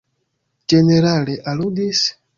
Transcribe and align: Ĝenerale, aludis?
Ĝenerale, 0.73 1.39
aludis? 1.53 2.03